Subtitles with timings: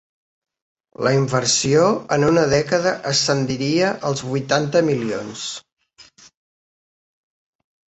[1.07, 1.83] La inversió
[2.17, 5.49] en una dècada ascendiria als vuitanta milions.